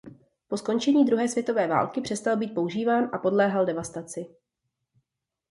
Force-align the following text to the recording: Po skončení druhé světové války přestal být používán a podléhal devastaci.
Po 0.47 0.57
skončení 0.57 1.05
druhé 1.05 1.27
světové 1.27 1.67
války 1.67 2.01
přestal 2.01 2.37
být 2.37 2.53
používán 2.53 3.09
a 3.13 3.17
podléhal 3.17 3.65
devastaci. 3.65 4.35